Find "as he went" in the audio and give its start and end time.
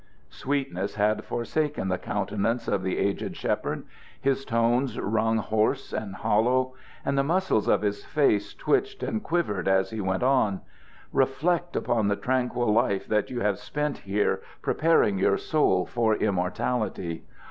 9.67-10.23